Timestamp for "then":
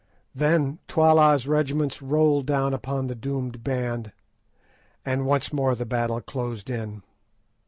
0.33-0.79